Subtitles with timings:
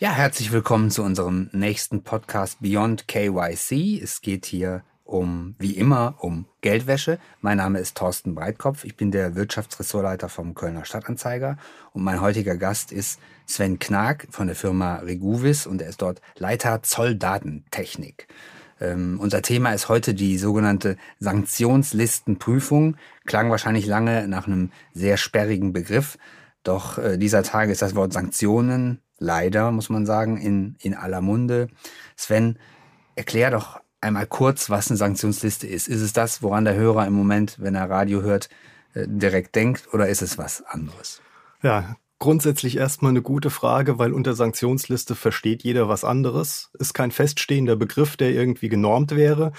[0.00, 4.00] Ja, herzlich willkommen zu unserem nächsten Podcast Beyond KYC.
[4.00, 7.18] Es geht hier um, wie immer, um Geldwäsche.
[7.40, 8.84] Mein Name ist Thorsten Breitkopf.
[8.84, 11.56] Ich bin der Wirtschaftsressortleiter vom Kölner Stadtanzeiger.
[11.92, 16.20] Und mein heutiger Gast ist Sven Knag von der Firma Reguvis und er ist dort
[16.36, 18.28] Leiter Zolldatentechnik.
[18.80, 22.96] Ähm, unser Thema ist heute die sogenannte Sanktionslistenprüfung.
[23.26, 26.18] Klang wahrscheinlich lange nach einem sehr sperrigen Begriff.
[26.62, 31.20] Doch äh, dieser Tage ist das Wort Sanktionen leider, muss man sagen, in, in aller
[31.20, 31.68] Munde.
[32.16, 32.58] Sven,
[33.14, 35.88] erklär doch einmal kurz, was eine Sanktionsliste ist.
[35.88, 38.48] Ist es das, woran der Hörer im Moment, wenn er Radio hört,
[38.94, 41.20] äh, direkt denkt oder ist es was anderes?
[41.62, 46.70] Ja, grundsätzlich erstmal eine gute Frage, weil unter Sanktionsliste versteht jeder was anderes.
[46.78, 49.52] Ist kein feststehender Begriff, der irgendwie genormt wäre,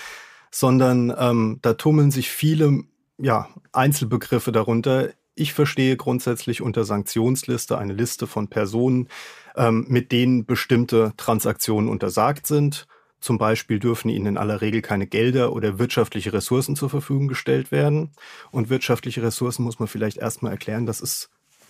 [0.52, 2.84] sondern ähm, da tummeln sich viele
[3.18, 5.10] ja, Einzelbegriffe darunter.
[5.40, 9.08] Ich verstehe grundsätzlich unter Sanktionsliste eine Liste von Personen,
[9.56, 12.88] ähm, mit denen bestimmte Transaktionen untersagt sind.
[13.22, 17.72] Zum Beispiel dürfen ihnen in aller Regel keine Gelder oder wirtschaftliche Ressourcen zur Verfügung gestellt
[17.72, 18.12] werden.
[18.52, 20.86] Und wirtschaftliche Ressourcen muss man vielleicht erstmal erklären.
[20.86, 21.30] Das ist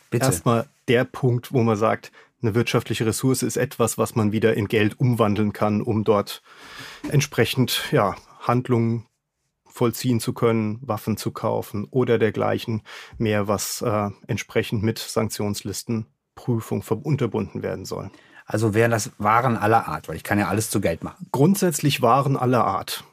[0.09, 0.26] Bitte.
[0.26, 2.11] erstmal der Punkt, wo man sagt,
[2.42, 6.42] eine wirtschaftliche Ressource ist etwas, was man wieder in Geld umwandeln kann, um dort
[7.11, 9.06] entsprechend ja, Handlungen
[9.70, 12.81] vollziehen zu können, Waffen zu kaufen oder dergleichen
[13.17, 18.11] mehr, was äh, entsprechend mit Sanktionslisten Prüfung unterbunden werden soll.
[18.45, 21.28] Also wären das Waren aller Art, weil ich kann ja alles zu Geld machen.
[21.31, 23.03] Grundsätzlich Waren aller Art.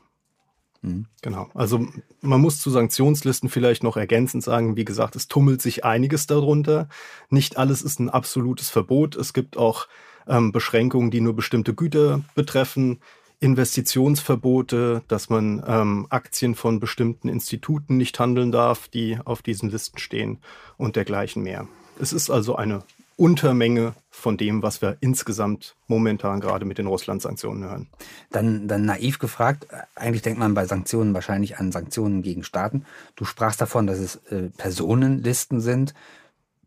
[0.81, 1.07] Mhm.
[1.21, 1.51] Genau.
[1.55, 1.87] Also
[2.23, 6.89] man muss zu Sanktionslisten vielleicht noch ergänzend sagen, wie gesagt, es tummelt sich einiges darunter.
[7.29, 9.17] Nicht alles ist ein absolutes Verbot.
[9.17, 9.89] Es gibt auch
[10.27, 13.01] ähm, Beschränkungen, die nur bestimmte Güter betreffen.
[13.41, 19.99] Investitionsverbote, dass man ähm, Aktien von bestimmten Instituten nicht handeln darf, die auf diesen Listen
[19.99, 20.39] stehen
[20.79, 21.69] und dergleichen mehr.
[22.01, 22.83] Es ist also eine
[23.17, 27.89] Untermenge von dem, was wir insgesamt momentan gerade mit den Russland-Sanktionen hören.
[28.31, 32.85] Dann, dann naiv gefragt, eigentlich denkt man bei Sanktionen wahrscheinlich an Sanktionen gegen Staaten.
[33.17, 35.95] Du sprachst davon, dass es äh, Personenlisten sind.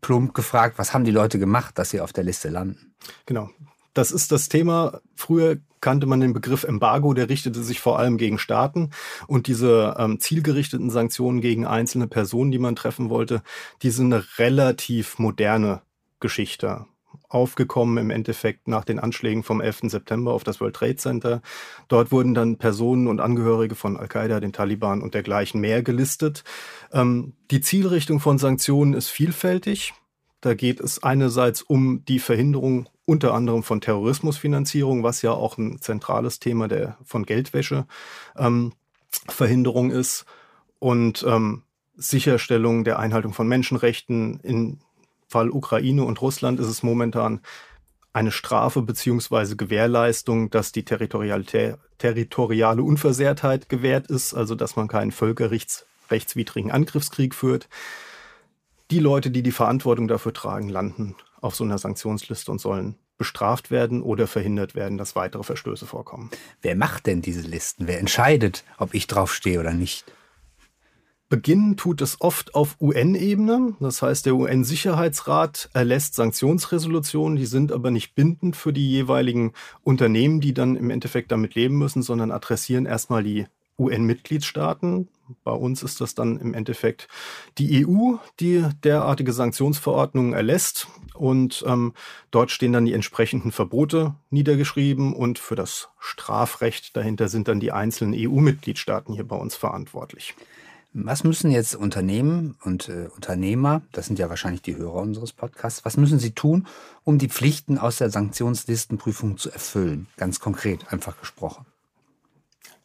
[0.00, 2.94] Plump gefragt, was haben die Leute gemacht, dass sie auf der Liste landen?
[3.26, 3.50] Genau.
[3.94, 5.00] Das ist das Thema.
[5.16, 8.90] Früher kannte man den Begriff Embargo, der richtete sich vor allem gegen Staaten.
[9.26, 13.42] Und diese ähm, zielgerichteten Sanktionen gegen einzelne Personen, die man treffen wollte,
[13.82, 15.82] die sind eine relativ moderne
[16.20, 16.86] Geschichte
[17.28, 19.82] aufgekommen im Endeffekt nach den Anschlägen vom 11.
[19.84, 21.42] September auf das World Trade Center.
[21.88, 26.44] Dort wurden dann Personen und Angehörige von Al-Qaida, den Taliban und dergleichen mehr gelistet.
[26.92, 29.94] Ähm, die Zielrichtung von Sanktionen ist vielfältig.
[30.40, 35.80] Da geht es einerseits um die Verhinderung unter anderem von Terrorismusfinanzierung, was ja auch ein
[35.80, 37.84] zentrales Thema der, von Geldwäsche
[38.36, 38.72] ähm,
[39.90, 40.26] ist
[40.78, 41.64] und ähm,
[41.96, 44.78] Sicherstellung der Einhaltung von Menschenrechten in
[45.26, 47.40] Fall Ukraine und Russland ist es momentan
[48.12, 56.70] eine Strafe beziehungsweise Gewährleistung, dass die territoriale Unversehrtheit gewährt ist, also dass man keinen völkerrechtswidrigen
[56.70, 57.68] Angriffskrieg führt.
[58.92, 63.70] Die Leute, die die Verantwortung dafür tragen, landen auf so einer Sanktionsliste und sollen bestraft
[63.70, 66.30] werden oder verhindert werden, dass weitere Verstöße vorkommen.
[66.62, 67.86] Wer macht denn diese Listen?
[67.86, 70.04] Wer entscheidet, ob ich draufstehe oder nicht?
[71.28, 73.76] Beginnen tut es oft auf UN-Ebene.
[73.78, 79.52] Das heißt, der UN-Sicherheitsrat erlässt Sanktionsresolutionen, die sind aber nicht bindend für die jeweiligen
[79.84, 83.46] Unternehmen, die dann im Endeffekt damit leben müssen, sondern adressieren erstmal die
[83.78, 85.08] UN-Mitgliedstaaten.
[85.44, 87.06] Bei uns ist das dann im Endeffekt
[87.58, 90.88] die EU, die derartige Sanktionsverordnungen erlässt.
[91.20, 91.92] Und ähm,
[92.30, 95.12] dort stehen dann die entsprechenden Verbote niedergeschrieben.
[95.12, 100.34] Und für das Strafrecht dahinter sind dann die einzelnen EU-Mitgliedstaaten hier bei uns verantwortlich.
[100.94, 105.84] Was müssen jetzt Unternehmen und äh, Unternehmer, das sind ja wahrscheinlich die Hörer unseres Podcasts,
[105.84, 106.66] was müssen sie tun,
[107.04, 110.08] um die Pflichten aus der Sanktionslistenprüfung zu erfüllen?
[110.16, 111.66] Ganz konkret, einfach gesprochen.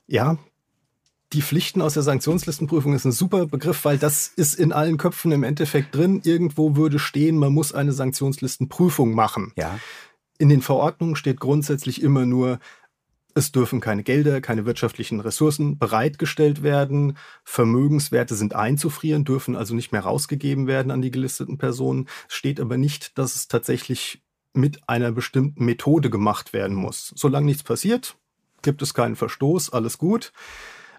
[0.08, 0.38] Ja,
[1.34, 5.32] die Pflichten aus der Sanktionslistenprüfung ist ein super Begriff, weil das ist in allen Köpfen
[5.32, 6.22] im Endeffekt drin.
[6.24, 9.52] Irgendwo würde stehen, man muss eine Sanktionslistenprüfung machen.
[9.56, 9.80] Ja.
[10.38, 12.60] In den Verordnungen steht grundsätzlich immer nur,
[13.38, 17.18] es dürfen keine Gelder, keine wirtschaftlichen Ressourcen bereitgestellt werden.
[17.44, 22.08] Vermögenswerte sind einzufrieren, dürfen also nicht mehr rausgegeben werden an die gelisteten Personen.
[22.30, 24.24] Es steht aber nicht, dass es tatsächlich
[24.54, 27.14] mit einer bestimmten Methode gemacht werden muss.
[27.18, 28.16] Solange nichts passiert,
[28.62, 30.32] gibt es keinen Verstoß, alles gut.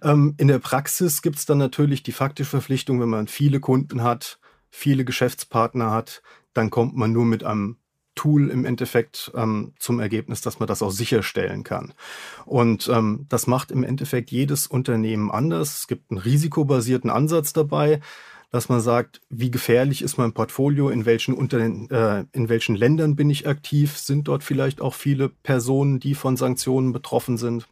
[0.03, 4.03] Ähm, in der Praxis gibt es dann natürlich die faktische Verpflichtung, wenn man viele Kunden
[4.03, 4.39] hat,
[4.71, 6.23] viele Geschäftspartner hat,
[6.55, 7.77] dann kommt man nur mit einem
[8.15, 11.93] Tool im Endeffekt ähm, zum Ergebnis, dass man das auch sicherstellen kann.
[12.47, 15.81] Und ähm, das macht im Endeffekt jedes Unternehmen anders.
[15.81, 18.01] Es gibt einen risikobasierten Ansatz dabei.
[18.51, 23.17] dass man sagt, wie gefährlich ist mein Portfolio, in welchen, Unter äh, in welchen Ländern
[23.17, 27.67] bin ich aktiv, sind dort vielleicht auch viele Personen, die von Sanktionen betroffen sind.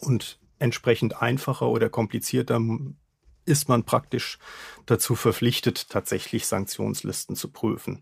[0.00, 2.60] Und entsprechend einfacher oder komplizierter
[3.44, 4.38] ist man praktisch
[4.86, 8.00] dazu verpflichtet, tatsächlich Sanktionslisten zu prüfen.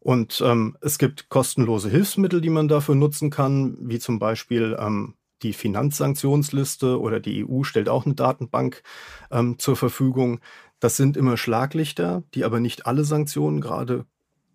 [0.00, 5.14] Und ähm, es gibt kostenlose Hilfsmittel, die man dafür nutzen kann, wie zum Beispiel ähm,
[5.42, 8.82] die Finanzsanktionsliste oder die EU stellt auch eine Datenbank
[9.30, 10.40] ähm, zur Verfügung.
[10.80, 14.04] Das sind immer Schlaglichter, die aber nicht alle Sanktionen, gerade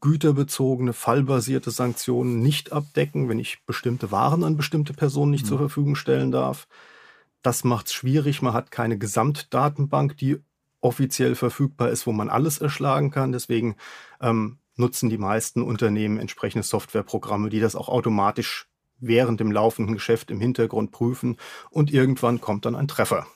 [0.02, 5.50] güterbezogene, fallbasierte Sanktionen nicht abdecken, wenn ich bestimmte Waren an bestimmte Personen nicht mhm.
[5.50, 6.68] zur Verfügung stellen darf.
[7.44, 8.42] Das macht es schwierig.
[8.42, 10.40] Man hat keine Gesamtdatenbank, die
[10.82, 13.32] offiziell verfügbar ist, wo man alles erschlagen kann.
[13.32, 13.76] Deswegen
[14.22, 18.68] ähm, nutzen die meisten Unternehmen entsprechende Softwareprogramme, die das auch automatisch
[19.00, 21.38] während dem laufenden Geschäft im Hintergrund prüfen
[21.70, 23.28] und irgendwann kommt dann ein Treffer.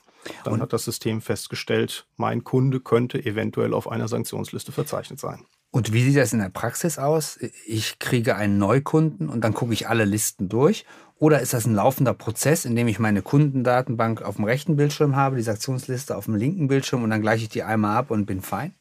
[0.44, 5.44] Dann und hat das System festgestellt, mein Kunde könnte eventuell auf einer Sanktionsliste verzeichnet sein.
[5.70, 7.38] Und wie sieht das in der Praxis aus?
[7.66, 10.86] Ich kriege einen Neukunden und dann gucke ich alle Listen durch.
[11.18, 15.16] Oder ist das ein laufender Prozess, in dem ich meine Kundendatenbank auf dem rechten Bildschirm
[15.16, 18.24] habe, die Sanktionsliste auf dem linken Bildschirm und dann gleiche ich die einmal ab und
[18.24, 18.74] bin fein?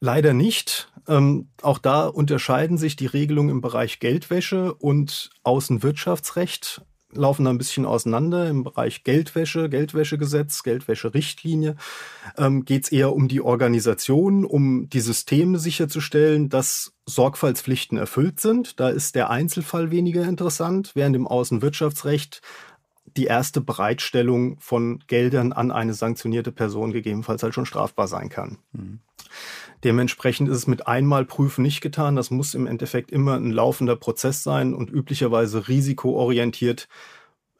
[0.00, 0.92] Leider nicht.
[1.08, 6.82] Ähm, auch da unterscheiden sich die Regelungen im Bereich Geldwäsche und Außenwirtschaftsrecht
[7.14, 8.48] laufen da ein bisschen auseinander.
[8.48, 11.76] Im Bereich Geldwäsche, Geldwäschegesetz, Geldwäscherichtlinie
[12.36, 18.80] ähm, geht es eher um die Organisation, um die Systeme sicherzustellen, dass Sorgfaltspflichten erfüllt sind.
[18.80, 22.42] Da ist der Einzelfall weniger interessant, während im Außenwirtschaftsrecht
[23.16, 28.58] die erste Bereitstellung von Geldern an eine sanktionierte Person gegebenenfalls halt schon strafbar sein kann.
[28.72, 29.00] Mhm.
[29.82, 32.16] Dementsprechend ist es mit einmal prüfen nicht getan.
[32.16, 36.88] Das muss im Endeffekt immer ein laufender Prozess sein und üblicherweise risikoorientiert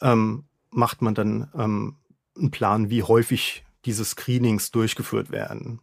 [0.01, 1.97] ähm, macht man dann ähm,
[2.37, 5.81] einen Plan, wie häufig diese Screenings durchgeführt werden.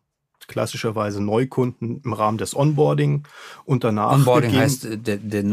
[0.52, 3.24] Klassischerweise Neukunden im Rahmen des Onboarding
[3.64, 4.12] und danach.
[4.12, 5.46] Onboarding heißt, äh, der, der,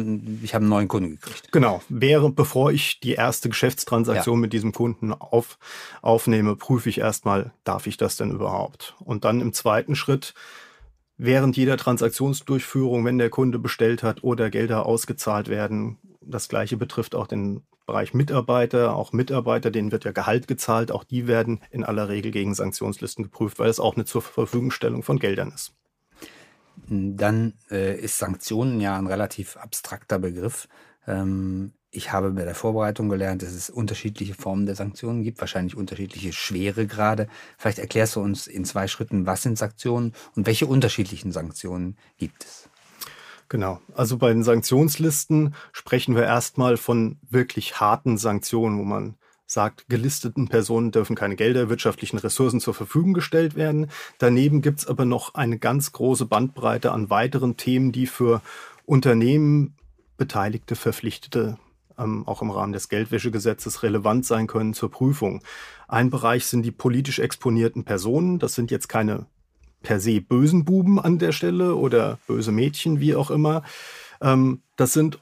[0.43, 1.53] ich habe einen neuen Kunden gekriegt.
[1.53, 1.81] Genau.
[1.89, 4.41] Wäre, bevor ich die erste Geschäftstransaktion ja.
[4.41, 5.57] mit diesem Kunden auf,
[6.03, 8.97] aufnehme, prüfe ich erstmal, darf ich das denn überhaupt?
[8.99, 10.35] Und dann im zweiten Schritt
[11.17, 15.99] während jeder Transaktionsdurchführung, wenn der Kunde bestellt hat oder Gelder ausgezahlt werden.
[16.31, 21.05] Das gleiche betrifft auch den Bereich Mitarbeiter, auch Mitarbeiter, denen wird ja Gehalt gezahlt, auch
[21.05, 25.19] die werden in aller Regel gegen Sanktionslisten geprüft, weil es auch eine zur Verfügungstellung von
[25.19, 25.73] Geldern ist.
[26.87, 30.69] Dann äh, ist Sanktionen ja ein relativ abstrakter Begriff.
[31.07, 35.75] Ähm, ich habe bei der Vorbereitung gelernt, dass es unterschiedliche Formen der Sanktionen gibt, wahrscheinlich
[35.75, 37.29] unterschiedliche Schweregrade.
[37.57, 42.45] Vielleicht erklärst du uns in zwei Schritten, was sind Sanktionen und welche unterschiedlichen Sanktionen gibt
[42.45, 42.69] es?
[43.49, 43.81] Genau.
[43.95, 49.15] Also bei den Sanktionslisten sprechen wir erstmal von wirklich harten Sanktionen, wo man
[49.47, 53.91] sagt, gelisteten Personen dürfen keine Gelder, wirtschaftlichen Ressourcen zur Verfügung gestellt werden.
[54.19, 58.43] Daneben gibt es aber noch eine ganz große Bandbreite an weiteren Themen, die für
[58.85, 59.75] Unternehmen,
[60.19, 61.57] Beteiligte, Verpflichtete
[61.99, 65.43] ähm, auch im Rahmen des Geldwäschegesetzes relevant sein können zur Prüfung.
[65.87, 68.39] Ein Bereich sind die politisch exponierten Personen.
[68.39, 69.27] Das sind jetzt keine
[69.83, 73.63] per se bösen Buben an der Stelle oder böse Mädchen, wie auch immer.
[74.21, 75.19] Ähm, das sind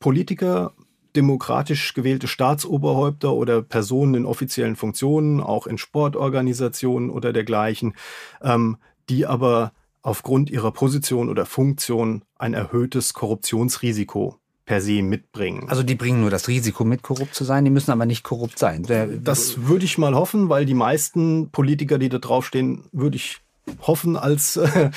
[0.00, 0.72] Politiker,
[1.16, 7.94] demokratisch gewählte Staatsoberhäupter oder Personen in offiziellen Funktionen, auch in Sportorganisationen oder dergleichen,
[8.42, 8.76] ähm,
[9.08, 15.68] die aber aufgrund ihrer Position oder Funktion ein erhöhtes Korruptionsrisiko per se mitbringen.
[15.68, 18.58] Also die bringen nur das Risiko mit, korrupt zu sein, die müssen aber nicht korrupt
[18.58, 18.82] sein.
[18.84, 23.40] Der, das würde ich mal hoffen, weil die meisten Politiker, die da draufstehen, würde ich
[23.80, 24.90] hoffen als äh,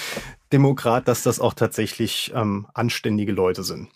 [0.53, 3.89] Demokrat, dass das auch tatsächlich ähm, anständige Leute sind.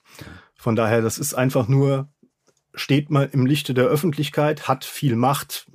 [0.55, 2.09] Von daher, das ist einfach nur,
[2.73, 5.67] steht mal im Lichte der Öffentlichkeit, hat viel Macht,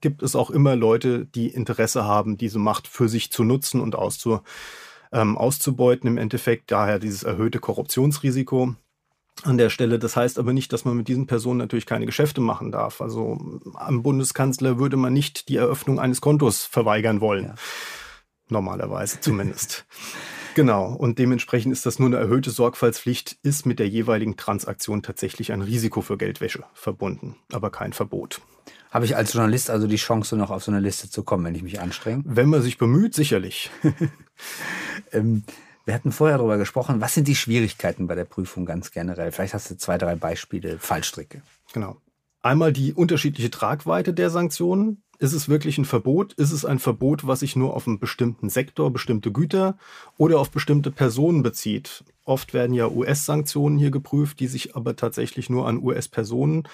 [0.00, 3.96] gibt es auch immer Leute, die Interesse haben, diese Macht für sich zu nutzen und
[3.96, 4.40] auszu,
[5.12, 6.70] ähm, auszubeuten im Endeffekt.
[6.70, 8.76] Daher dieses erhöhte Korruptionsrisiko
[9.44, 9.98] an der Stelle.
[9.98, 13.00] Das heißt aber nicht, dass man mit diesen Personen natürlich keine Geschäfte machen darf.
[13.00, 13.38] Also
[13.74, 17.44] am Bundeskanzler würde man nicht die Eröffnung eines Kontos verweigern wollen.
[17.44, 17.54] Ja.
[18.48, 19.86] Normalerweise zumindest.
[20.54, 20.92] genau.
[20.92, 25.62] Und dementsprechend ist das nur eine erhöhte Sorgfaltspflicht, ist mit der jeweiligen Transaktion tatsächlich ein
[25.62, 28.40] Risiko für Geldwäsche verbunden, aber kein Verbot.
[28.90, 31.54] Habe ich als Journalist also die Chance, noch auf so eine Liste zu kommen, wenn
[31.54, 32.22] ich mich anstrenge?
[32.26, 33.70] Wenn man sich bemüht, sicherlich.
[35.12, 35.44] ähm,
[35.88, 39.32] wir hatten vorher darüber gesprochen, was sind die Schwierigkeiten bei der Prüfung ganz generell?
[39.32, 41.40] Vielleicht hast du zwei, drei Beispiele, Fallstricke.
[41.72, 41.96] Genau.
[42.42, 45.02] Einmal die unterschiedliche Tragweite der Sanktionen.
[45.18, 46.34] Ist es wirklich ein Verbot?
[46.34, 49.78] Ist es ein Verbot, was sich nur auf einen bestimmten Sektor, bestimmte Güter
[50.18, 52.04] oder auf bestimmte Personen bezieht?
[52.26, 56.68] Oft werden ja US-Sanktionen hier geprüft, die sich aber tatsächlich nur an US-Personen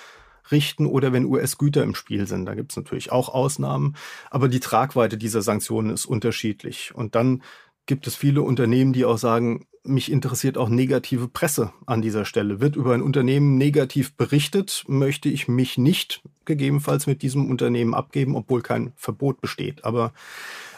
[0.51, 2.47] richten oder wenn US-Güter im Spiel sind.
[2.47, 3.97] Da gibt es natürlich auch Ausnahmen,
[4.31, 6.93] aber die Tragweite dieser Sanktionen ist unterschiedlich.
[6.95, 7.43] Und dann
[7.87, 12.61] gibt es viele Unternehmen, die auch sagen, mich interessiert auch negative Presse an dieser Stelle.
[12.61, 18.35] Wird über ein Unternehmen negativ berichtet, möchte ich mich nicht gegebenenfalls mit diesem Unternehmen abgeben,
[18.35, 19.85] obwohl kein Verbot besteht.
[19.85, 20.15] Aber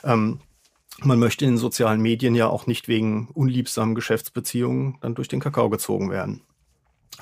[0.02, 0.40] ähm,
[1.02, 5.40] man möchte in den sozialen Medien ja auch nicht wegen unliebsamen Geschäftsbeziehungen dann durch den
[5.40, 6.42] Kakao gezogen werden.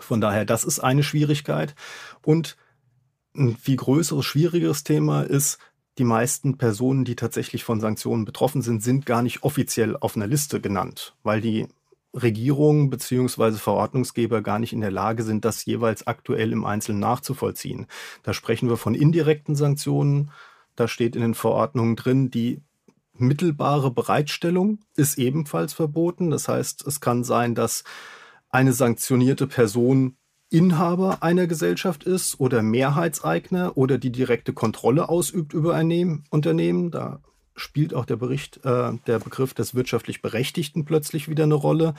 [0.01, 1.75] Von daher, das ist eine Schwierigkeit.
[2.23, 2.57] Und
[3.37, 5.59] ein viel größeres, schwierigeres Thema ist,
[5.99, 10.27] die meisten Personen, die tatsächlich von Sanktionen betroffen sind, sind gar nicht offiziell auf einer
[10.27, 11.69] Liste genannt, weil die
[12.13, 17.87] Regierung beziehungsweise Verordnungsgeber gar nicht in der Lage sind, das jeweils aktuell im Einzelnen nachzuvollziehen.
[18.23, 20.31] Da sprechen wir von indirekten Sanktionen.
[20.77, 22.61] Da steht in den Verordnungen drin, die
[23.17, 26.31] mittelbare Bereitstellung ist ebenfalls verboten.
[26.31, 27.85] Das heißt, es kann sein, dass
[28.49, 30.17] eine sanktionierte Person
[30.51, 36.91] Inhaber einer Gesellschaft ist oder Mehrheitseigner oder die direkte Kontrolle ausübt über ein Unternehmen.
[36.91, 37.21] Da
[37.57, 41.95] spielt auch der Bericht, äh, der Begriff des wirtschaftlich Berechtigten plötzlich wieder eine Rolle.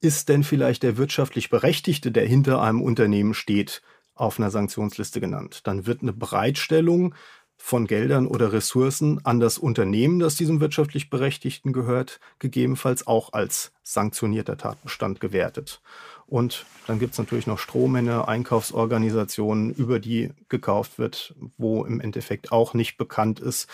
[0.00, 3.82] Ist denn vielleicht der wirtschaftlich Berechtigte, der hinter einem Unternehmen steht,
[4.14, 5.60] auf einer Sanktionsliste genannt?
[5.64, 7.14] Dann wird eine Bereitstellung
[7.62, 13.70] von Geldern oder Ressourcen an das Unternehmen, das diesem wirtschaftlich Berechtigten gehört, gegebenenfalls auch als
[13.82, 15.82] sanktionierter Tatbestand gewertet.
[16.26, 22.50] Und dann gibt es natürlich noch Strohmänner, Einkaufsorganisationen, über die gekauft wird, wo im Endeffekt
[22.50, 23.68] auch nicht bekannt ist,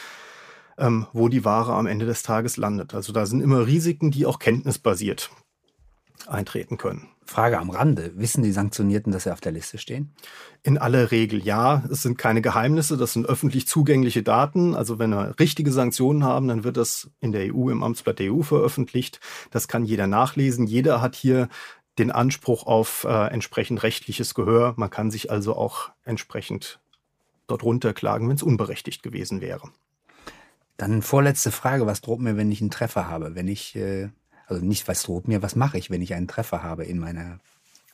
[0.79, 2.93] ähm, wo die Ware am Ende des Tages landet.
[2.93, 5.31] Also da sind immer Risiken, die auch kenntnisbasiert
[6.29, 7.09] eintreten können.
[7.25, 8.13] Frage am Rande.
[8.17, 10.15] Wissen die Sanktionierten, dass sie auf der Liste stehen?
[10.63, 11.83] In aller Regel ja.
[11.91, 14.75] Es sind keine Geheimnisse, das sind öffentlich zugängliche Daten.
[14.75, 18.33] Also wenn wir richtige Sanktionen haben, dann wird das in der EU im Amtsblatt der
[18.33, 19.21] EU veröffentlicht.
[19.51, 20.67] Das kann jeder nachlesen.
[20.67, 21.49] Jeder hat hier
[21.99, 24.75] den Anspruch auf äh, entsprechend rechtliches Gehör.
[24.77, 26.79] Man kann sich also auch entsprechend
[27.47, 29.71] dort runterklagen, wenn es unberechtigt gewesen wäre.
[30.77, 33.35] Dann vorletzte Frage, was droht mir, wenn ich einen Treffer habe?
[33.35, 34.11] Wenn ich, äh,
[34.47, 37.41] also nicht was droht mir, was mache ich, wenn ich einen Treffer habe in meiner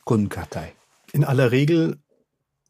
[0.05, 0.73] Kundenkartei?
[1.11, 1.97] In aller Regel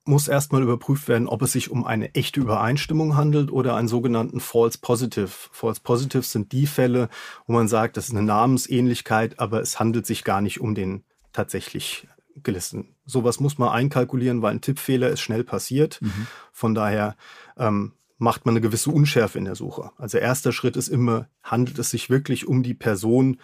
[0.05, 4.39] muss erstmal überprüft werden, ob es sich um eine echte Übereinstimmung handelt oder einen sogenannten
[4.39, 5.29] False Positive.
[5.29, 7.09] False Positives sind die Fälle,
[7.47, 11.03] wo man sagt, das ist eine Namensähnlichkeit, aber es handelt sich gar nicht um den
[11.31, 12.07] tatsächlich
[12.41, 12.95] gelisteten.
[13.05, 16.01] Sowas muss man einkalkulieren, weil ein Tippfehler ist schnell passiert.
[16.01, 16.27] Mhm.
[16.51, 17.15] Von daher
[17.57, 19.91] ähm, macht man eine gewisse Unschärfe in der Suche.
[19.97, 23.39] Also erster Schritt ist immer, handelt es sich wirklich um die Person,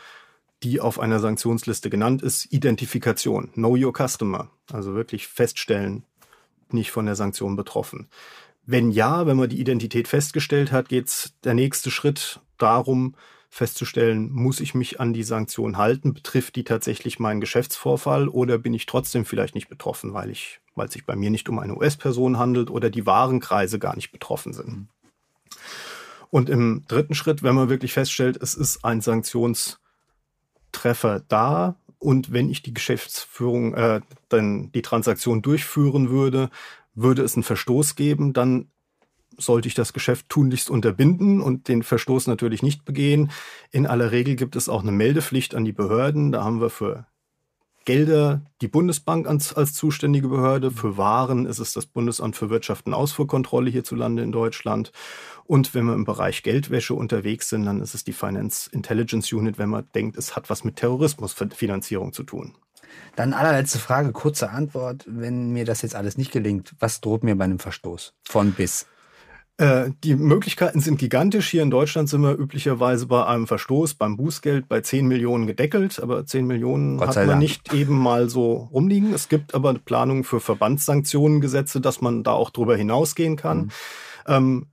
[0.64, 4.50] die auf einer Sanktionsliste genannt ist, Identifikation, Know Your Customer.
[4.72, 6.04] Also wirklich feststellen,
[6.70, 8.10] nicht von der Sanktion betroffen.
[8.66, 13.16] Wenn ja, wenn man die Identität festgestellt hat, geht es der nächste Schritt darum,
[13.50, 16.14] festzustellen, muss ich mich an die Sanktion halten?
[16.14, 20.88] Betrifft die tatsächlich meinen Geschäftsvorfall oder bin ich trotzdem vielleicht nicht betroffen, weil ich, weil
[20.88, 24.54] es sich bei mir nicht um eine US-Person handelt oder die Warenkreise gar nicht betroffen
[24.54, 24.88] sind?
[26.30, 29.02] Und im dritten Schritt, wenn man wirklich feststellt, es ist ein
[30.70, 36.50] Sanktionstreffer da und wenn ich die Geschäftsführung, äh, dann die Transaktion durchführen würde,
[36.96, 38.70] würde es einen Verstoß geben, dann
[39.38, 43.32] sollte ich das Geschäft tunlichst unterbinden und den Verstoß natürlich nicht begehen.
[43.72, 46.32] In aller Regel gibt es auch eine Meldepflicht an die Behörden.
[46.32, 47.06] Da haben wir für
[47.90, 50.70] Gelder die Bundesbank als, als zuständige Behörde.
[50.70, 54.92] Für Waren ist es das Bundesamt für Wirtschaft und Ausfuhrkontrolle hierzulande in Deutschland.
[55.46, 59.58] Und wenn wir im Bereich Geldwäsche unterwegs sind, dann ist es die Finance Intelligence Unit,
[59.58, 62.54] wenn man denkt, es hat was mit Terrorismusfinanzierung zu tun.
[63.16, 65.06] Dann allerletzte Frage, kurze Antwort.
[65.08, 68.14] Wenn mir das jetzt alles nicht gelingt, was droht mir bei einem Verstoß?
[68.22, 68.86] Von bis.
[69.60, 71.50] Äh, die Möglichkeiten sind gigantisch.
[71.50, 76.00] Hier in Deutschland sind wir üblicherweise bei einem Verstoß, beim Bußgeld bei 10 Millionen gedeckelt,
[76.00, 77.40] aber 10 Millionen Gott hat man Dank.
[77.42, 79.14] nicht eben mal so rumliegen.
[79.14, 83.58] Es gibt aber Planungen für Verbandssanktionengesetze, dass man da auch drüber hinausgehen kann.
[83.58, 83.70] Mhm.
[84.28, 84.68] Ähm,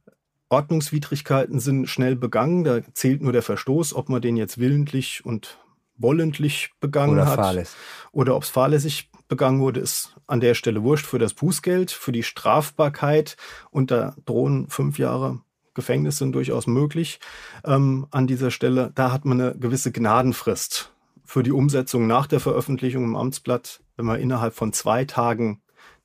[0.50, 5.59] Ordnungswidrigkeiten sind schnell begangen, da zählt nur der Verstoß, ob man den jetzt willentlich und
[5.97, 7.76] wollentlich begangen oder hat fahrlässig.
[8.12, 12.12] oder ob es fahrlässig begangen wurde, ist an der Stelle wurscht für das Bußgeld, für
[12.12, 13.37] die Strafbarkeit
[13.71, 15.40] und da drohen fünf Jahre
[15.75, 17.21] Gefängnis sind durchaus möglich
[17.64, 18.92] ähm, an dieser Stelle.
[18.95, 20.92] Da hat man eine gewisse Gnadenfrist
[21.25, 25.61] für die Umsetzung nach der Veröffentlichung im Amtsblatt, wenn man innerhalb von zwei Tagen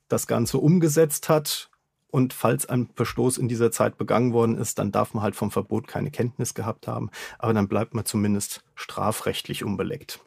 [0.08, 1.70] das Ganze umgesetzt hat
[2.12, 5.50] und falls ein Verstoß in dieser Zeit begangen worden ist, dann darf man halt vom
[5.50, 10.20] Verbot keine Kenntnis gehabt haben, aber dann bleibt man zumindest strafrechtlich unbeleckt.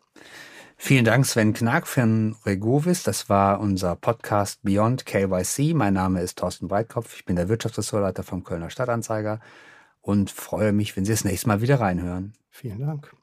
[0.77, 3.03] Vielen Dank, Sven Knack von Regovis.
[3.03, 5.73] Das war unser Podcast Beyond KYC.
[5.73, 7.15] Mein Name ist Thorsten Breitkopf.
[7.15, 9.39] Ich bin der Wirtschaftsressortleiter vom Kölner Stadtanzeiger
[10.01, 12.33] und freue mich, wenn Sie das nächste Mal wieder reinhören.
[12.51, 13.15] Vielen Dank.